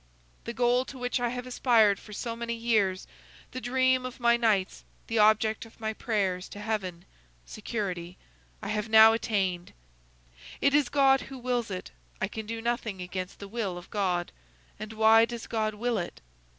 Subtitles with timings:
[0.45, 3.05] The goal to which I have aspired for so many years,
[3.51, 9.73] the dream of my nights, the object of my prayers to Heaven,—security,—I have now attained;
[10.59, 14.31] it is God who wills it; I can do nothing against the will of God,
[14.79, 16.19] and why does God will it?